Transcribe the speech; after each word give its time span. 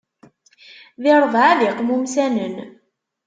Di 1.01 1.11
rebɛa 1.21 1.53
d 1.59 1.61
iqmumsanen. 1.67 2.55